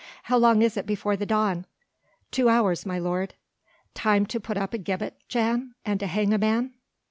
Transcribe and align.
"How 0.23 0.37
long 0.37 0.63
is 0.63 0.77
it 0.77 0.87
before 0.87 1.15
the 1.15 1.27
dawn?" 1.27 1.67
"Two 2.31 2.49
hours, 2.49 2.87
my 2.87 2.97
lord." 2.97 3.35
"Time 3.93 4.25
to 4.25 4.39
put 4.39 4.57
up 4.57 4.73
a 4.73 4.79
gibbet, 4.79 5.15
Jan? 5.27 5.75
and 5.85 5.99
to 5.99 6.07
hang 6.07 6.33
a 6.33 6.39
man?" 6.39 6.73